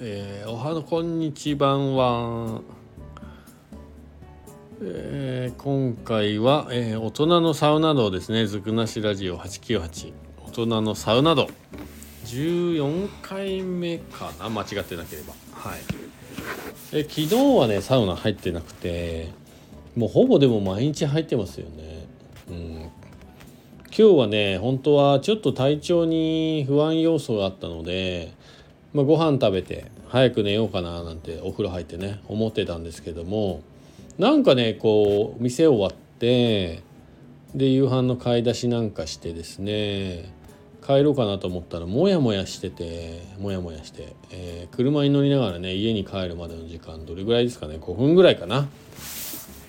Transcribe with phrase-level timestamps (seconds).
[0.00, 2.62] えー、おはのこんにちはは、
[4.80, 8.46] えー、今回は、えー、大人のサウナ道ですね。
[8.46, 10.12] ずくなしラジオ898
[10.46, 11.50] 大人のサウナ道。
[12.24, 14.48] 14回目かな？
[14.48, 15.34] 間違ってなければ。
[15.52, 15.80] はい。
[16.92, 19.28] え昨日はねサウナ入ってなくて
[19.94, 21.97] もうほぼでも毎日入ってますよね。
[23.98, 28.32] 今日はね本当はちょっと体調に不安要素があったので
[28.94, 33.62] まあ、ご飯食べて早く寝ようかななんてお風呂入ってね思ってたんですけども
[34.18, 36.82] なんかねこう店終わって
[37.54, 40.32] で夕飯の買い出しなんかしてですね
[40.84, 48.68] 帰ろうかなと思ったらモヤモヤしててモヤモヤして、えー、車に乗りながらね家に帰るまでの時間どれぐらいですかね5分ぐらいかな。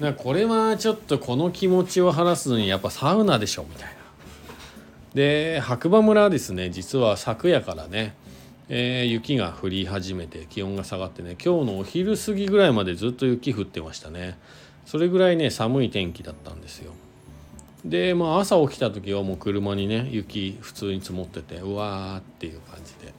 [0.00, 3.95] かこれはちょっとこの気持ちを晴らすのにやっぱサウナでしょみたいな。
[5.16, 8.14] で白馬村はですね実は昨夜からね
[8.68, 14.36] えー、雪が降り始めて気温が下がってね今日のお昼過ぎぐらいまでずっと雪降ってましたね。
[14.84, 16.92] それぐらいね寒い天気だったんですよ。
[17.84, 23.14] でまあ朝起きた時はもう車にね雪普通に積もっててうわーっていう感じで。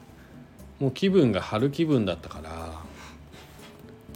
[0.82, 2.82] もう気分が春気分だったから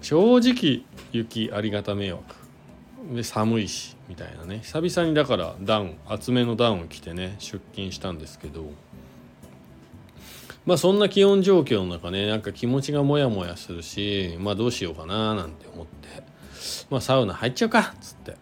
[0.02, 2.41] 正直雪ありがた迷惑。
[3.12, 4.62] で寒いしみたいなね。
[4.64, 8.72] 久々にだからダウン厚めのダウンを着てね出勤したんですけど。
[10.66, 16.24] まあそんな気温状況の中ねなんか気持ちがモヤモヤするしまあどうしようかななんて思って。
[16.90, 18.36] まあサウナ入っちゃうかっつって。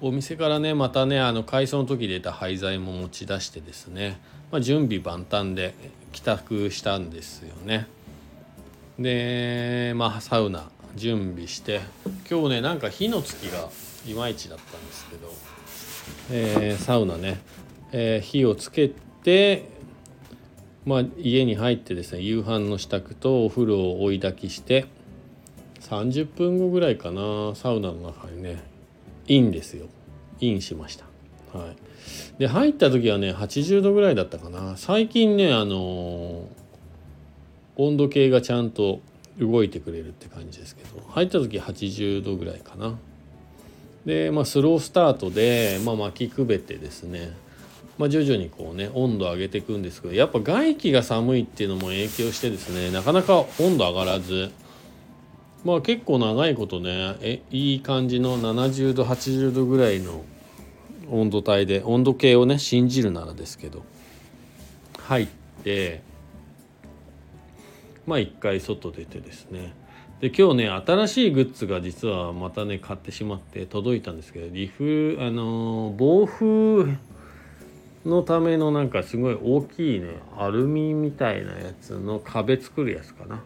[0.00, 5.74] お店からねまたねあの改装の時出た廃材も持ち出してですね、まあ、準備万端で
[6.12, 7.86] 帰宅したんですよね。
[8.98, 11.80] でまあサウナ準備して
[12.30, 13.68] 今日ねなんか火のつきが
[14.06, 15.32] いまいちだったんですけど、
[16.30, 17.40] えー、サウナね、
[17.92, 19.74] えー、火をつけて
[20.84, 24.86] まあ、家に入ってですね夕飯の支度とお風呂を追い焚きして
[25.80, 28.62] 30分後ぐらいかなサウナの中にね
[29.26, 29.86] インですよ。
[30.40, 31.06] インしました。
[31.58, 31.76] はい。
[32.38, 34.76] で入った時はね80度ぐらいだったかな。
[34.76, 36.46] 最近ねあのー、
[37.76, 39.00] 温度計がちゃんと
[39.38, 42.96] 動いてくれるって感じですけど入った時80度ぐらいかな。
[44.04, 47.34] でまあスロースタートで、まあ、巻きくべてですね
[47.98, 54.50] まあ、徐々にこうね温度上げていくんですけどやっぱ外気が寒いっていうのも影響してですねなかなか温度上がらず
[55.64, 60.24] まあ結構長いことねえいい感じの70度80度ぐらいの
[61.10, 63.84] 温度帯で温度計をね信じるならですけど
[64.98, 65.26] 入っ
[65.62, 66.02] て
[68.06, 69.74] まあ一回外出てですね。
[70.20, 76.96] で今日ね新しいグッズが実はまたね買ってしまって届いたんですけどリフあの防風
[78.06, 83.42] のためのなんかすごい大きいねアルミみたいなやつの壁作るやつかな。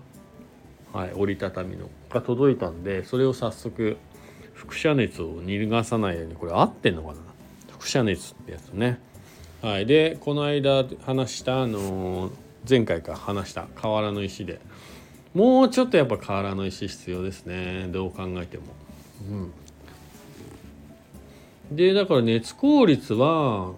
[0.93, 3.97] はい折りたたみのが届いたんでそれを早速
[4.55, 7.19] 輻射熱を逃がさないようにこれ合ってんのかな？
[7.73, 8.99] 輻射熱ってやつね。
[9.63, 12.33] はいでこの間話したあのー、
[12.69, 14.61] 前回か話した瓦の石で。
[15.35, 17.89] もうちょっとやっぱ瓦の石必要ですね。
[17.91, 18.65] どう考えても。
[21.71, 21.77] うん。
[21.77, 23.73] でだから熱効率は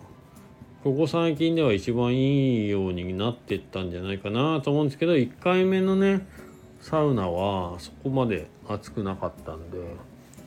[0.84, 6.26] ここ最近では一番いいようになってったんじゃないかなと思うんですけど1回目のね
[6.80, 9.78] サウナはそこまで暑くなかったんで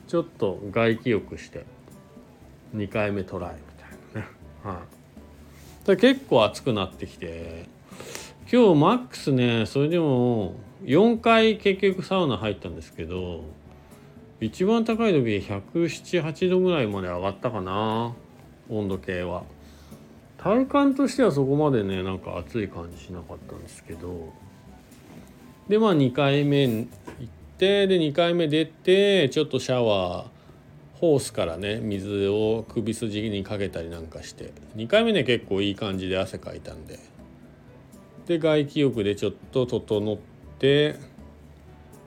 [0.08, 1.66] ちょっと外気浴して
[2.74, 3.58] 2回目トライみ
[4.12, 4.28] たいなね。
[4.64, 4.82] は
[5.94, 5.96] い。
[5.96, 7.66] 結構暑くなってきて
[8.50, 13.42] 今日マックスねそれでも4回結局サウナ入ったんですけど
[14.38, 18.14] 一番高い時1078度ぐらいまで上がったかな
[18.68, 19.44] 温度計は。
[20.36, 24.32] 体感としてはそこまでねなんか暑い感じしなかったんですけど。
[25.68, 26.86] でまあ2回目行っ
[27.56, 30.26] てで2回目出てちょっとシャワー
[30.96, 34.52] ホースからね水を首筋にかけたりなんかして。
[34.76, 37.13] 2回目ね結構いい感じで汗かいたんで。
[38.26, 40.16] で外気浴でちょっと整っ
[40.58, 40.96] て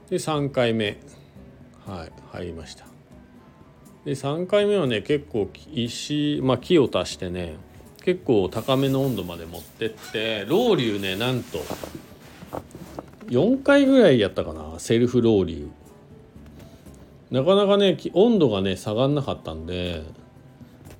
[0.10, 0.98] で3回目。
[1.86, 2.86] はい入りました。
[4.04, 7.56] で3回目はね結構石まあ木を足してね
[8.04, 11.60] 結構高めの温度まで持ってってロウリュねなんと
[13.28, 15.70] 4回ぐらいやったかなセルフロウリュ
[17.32, 20.04] なかなかね温度がね下がんなかったんで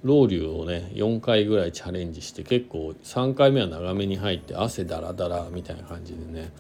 [0.04, 6.52] ロウリュをね4回ぐらいチャレンジして結構3回目は長めに入って汗だらだらみたいな感じでね、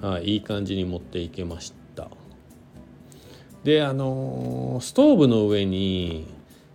[0.00, 2.08] はい、いい感じに持っていけました。
[3.64, 6.26] であのー、ストーブの上に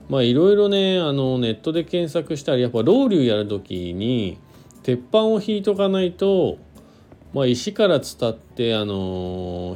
[0.10, 4.38] まあいろいろねあのネットで検索したりやっぱロウリュやる時に
[4.84, 6.60] 鉄板を引いとかないと、
[7.34, 9.76] まあ、石から伝ってあの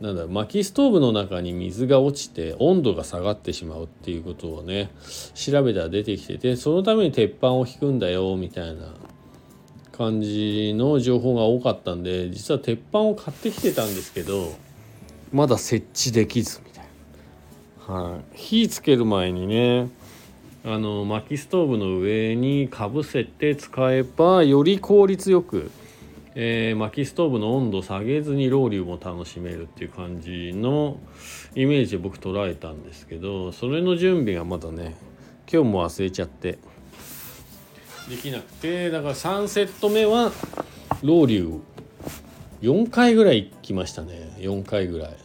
[0.00, 4.90] なんだ薪ストーブの中に水が落ちて温度が下がってしまうっていうことをね
[5.34, 8.94] 調べたら出てきててそのために鉄板を引くんだよみたいな
[9.92, 14.54] 感じの情報が多かったんで実は鉄板を買ってきてたんですけど
[15.32, 16.84] まだ設置できずみたい
[17.86, 19.90] な、はい、火つける前にね
[20.64, 25.70] あの薪ストーブの上にかぶせて使えばより効率よく、
[26.34, 30.98] えー、薪ストーブの温度下げずにロウリュも楽しめるっていう感じの
[31.54, 34.96] イメージで僕捉えたんですけどそれの準備がまだね
[35.52, 36.58] 今日も忘れちゃって
[38.08, 40.32] できなくてだから3セット目は
[41.02, 41.60] ロウリュ
[42.62, 44.34] 4回ぐらい行きましたね。
[44.38, 45.16] 4回ぐらい。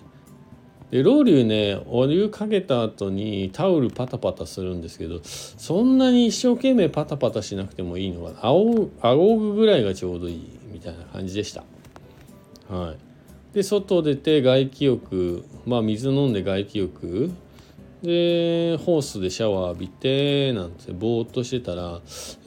[0.92, 8.88] でロウリュねお湯かけた後にタオルパタパタするんですけどそんなに一生懸命パタパタしなくてもいいのがあお
[9.38, 10.55] ぐぐらいがちょうどいい。
[10.86, 11.64] たいな感じでした。
[12.70, 12.98] はい。
[13.54, 17.32] で外出て外気浴まあ水飲んで外気浴。
[18.04, 22.02] でホースでシャワー浴びてなんてぼーっとしてたらやっ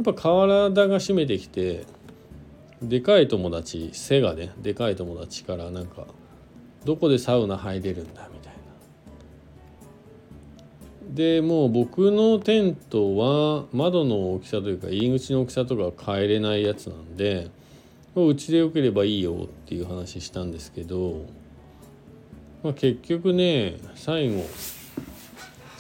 [0.05, 1.85] ぱ体が締めてきて
[2.81, 6.07] でかい友達背がねでかい友達からなんか
[6.85, 8.59] どこでサウナ入れるんだみたいな。
[11.13, 17.51] でもう僕のテントは窓の大きさというか入り口の大きさとか変えれないやつなんで
[18.27, 21.27] うちでよければいいよっていう話したんですけど、
[22.63, 24.45] まあ、結局ね最後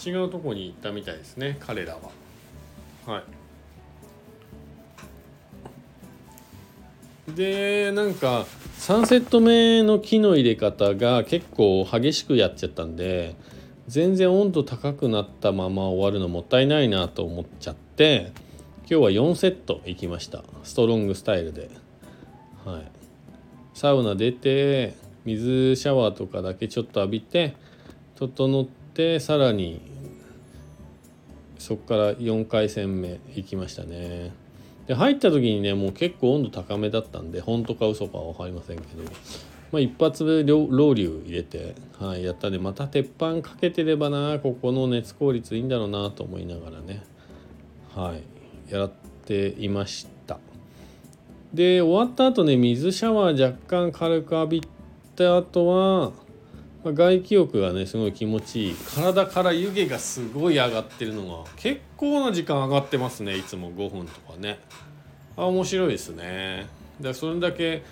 [0.07, 2.01] 違うとこに行ったみたいですね彼らは。
[3.07, 3.23] はい。
[7.35, 8.47] でなんか
[8.79, 13.37] 3セット目の木の入れ方が結構激しくやっちゃったんで
[13.87, 18.33] 全然温度高くなったまま終わるのもったいないなと思っちゃって
[18.91, 20.43] 今日は4セット行きました。
[20.65, 21.88] ストロングスタイルで。
[22.69, 22.91] はい。
[23.73, 24.95] サウナ出て
[25.25, 27.55] 水シャワーとかだけちょっと浴びて
[28.17, 29.81] 整ってさらに
[31.59, 34.33] そこから4回戦目行きましたね。
[34.87, 39.03] で入った時にねもう結構温度高めだったんで本当か嘘かは分かりませんけど、
[39.71, 47.05] まあ、一発でロウリュ入れて、はい、やったんでまた鉄板かけてればなここの熱効率いいんだろうなと思いながらね
[47.95, 48.93] はいやっ
[49.27, 50.18] ていました
[51.53, 54.63] で終わった後ね水シャワー若干軽く浴び
[55.17, 56.13] た後は
[56.85, 58.75] まあ、外気浴がねすごい気持ちいい。
[58.75, 63.73] 体から湯気がすごい上がってるのが結構な時間上がってますねいつも。
[63.73, 64.61] 5分とかね。
[65.37, 66.67] あ面白いですね。
[67.01, 67.83] でそれだけ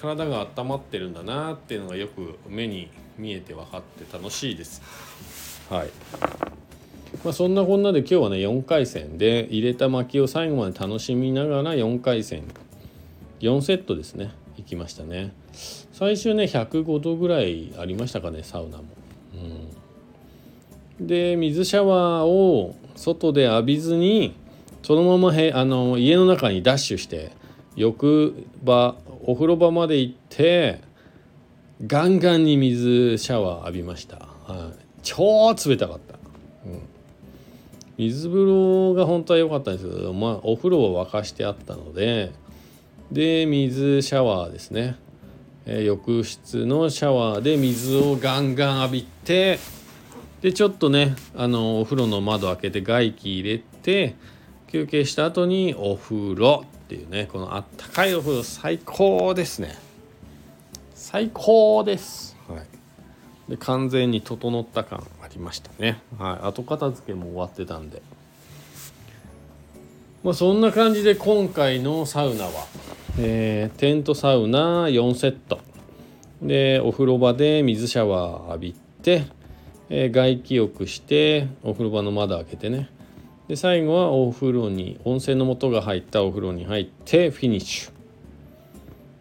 [0.00, 4.82] 体が温まってるんだなっていうのがよく目に見えて分かって楽しいです。
[5.70, 5.88] はい。
[7.24, 12.42] まあ、そんなこんなで今日はね4回戦で入れた薪を最後まで楽しみながら4回戦
[13.44, 14.32] 4セットですね。
[14.56, 15.32] 行きましたね。
[15.92, 18.84] 最終ね105度ぐらいありましたかねサウナも、
[21.00, 24.34] うん、で水シャワーを外で浴びずに
[24.82, 27.30] そのままへあの家の中にダッシュして
[27.76, 30.80] 浴場お風呂場まで行って
[31.86, 36.14] ガンガンに水シャワー浴びました、はい、超冷たかった、
[36.66, 36.82] うん、
[37.98, 42.32] 水風呂が本当は良かったんですけど、まあ、お風呂は沸かしてあったので
[43.10, 44.96] で水シャワーですね、
[45.66, 49.58] えー、浴室のシャワーで水をガンガン浴びて
[50.40, 54.14] でちょっとねあのお風呂の窓開けて外気入れて
[54.68, 59.84] 休憩した後にお風呂っていうねこのあったかいお風呂最高ですね。
[60.94, 68.02] 最高です、はい、で完全に整った感ありましたね、はい、後片付けも終わってたんで
[70.24, 72.66] まあそんな感じで今回のサウナは
[73.16, 75.60] えー、テントサウナ4セット。
[76.42, 79.26] でお風呂場で水シャワー浴びて、
[79.88, 82.88] えー、外気浴してお風呂場の窓開けてね。
[83.46, 87.92] で最後はお風呂に温泉の素が入ったお風呂に入ってフィニッシュ。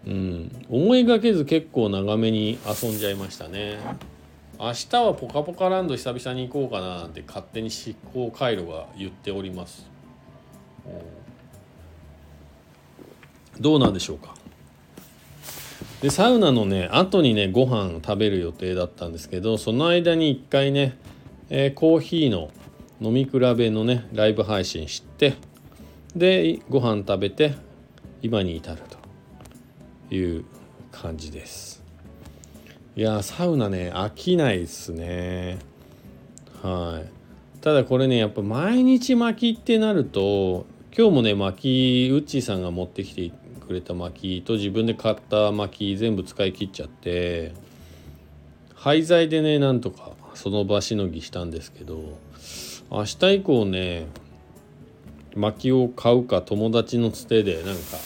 [0.07, 0.65] うん。
[0.69, 3.77] 思いがけず結構長めに遊んじゃいましたね。
[4.59, 9.89] 明日はポカポカランド久々に行こうかななんて勝手に執行回路が言っております、
[13.59, 14.35] どうなんでしょうか。
[16.01, 20.97] でサウナのね後にねご飯食べる予定だったんですけどその間に一回ね、
[21.49, 22.51] えー、コーヒーの
[22.99, 25.35] 飲み比べのねライブ配信して
[26.13, 27.55] でご飯食べて
[28.21, 28.81] 今に至る
[30.09, 30.45] という
[30.91, 31.81] 感じです。
[32.95, 35.59] いやサウナね飽きないっすね。
[36.61, 37.09] はい。
[37.61, 43.31] ただこれねやっぱ毎日薪ってなると今日もね薪ウッチーさんが持ってきて
[43.65, 47.51] くれた薪と自分で買った薪全部使い切っちゃって
[48.75, 52.19] 廃材でねなんとかその場しのぎしたんですけど
[52.91, 54.05] 明日以降ね
[55.35, 57.97] 薪を買うか友達のつてでなんか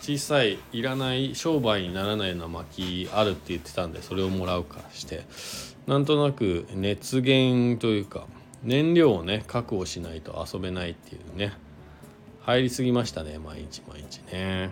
[0.00, 5.26] 小さいいらない商売にならないような薪あるって言ってたんでそれをもらうかして
[5.86, 8.26] なんとなく熱源というか
[8.62, 11.52] 燃料をね確保しないと遊べないっていうね。
[12.50, 14.70] 入りすぎましたね毎日毎日ね。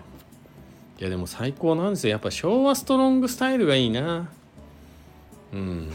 [0.99, 2.11] いやでも最高なんですよ。
[2.11, 4.29] やっぱ昭和ストロングスタイルがいいな。
[5.53, 5.89] うん。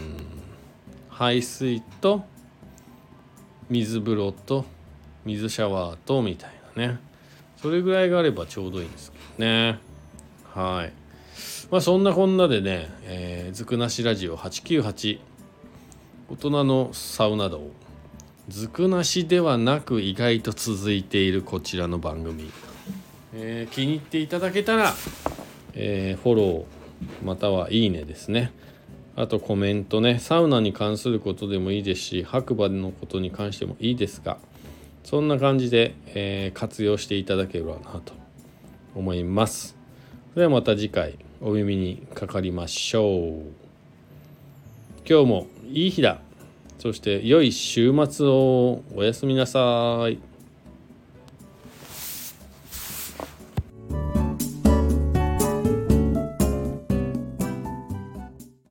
[1.10, 2.24] 排水と
[3.68, 4.64] 水風呂と
[5.26, 6.98] 水シャワーとみたいなね。
[7.60, 9.78] それぐらいがあればちょうどいいんですけどね。
[10.54, 10.92] はい。
[11.70, 15.20] まあそんなこんなでね、えー、ずくなしラジオ898
[16.30, 17.70] 大人のサウナ道。
[18.48, 22.50] ずくなしではなく意外と続いているこちらの番組、
[23.32, 24.92] えー、気に入っていただけたら、
[25.72, 26.64] えー、フォロー
[27.24, 28.52] またはいいねですね。
[29.16, 30.18] あとコメントね。
[30.18, 34.38] サウナに関することでもいいですし白馬のことに関してもいいですが
[35.04, 38.12] そんな感じで、えー、活用していただければなと
[38.94, 39.74] 思います。
[40.34, 43.64] それではまた次回お耳にかかりましょう。
[45.08, 46.20] 今日もいい日だ。
[46.78, 50.33] そして良い週末をおやすみなさい。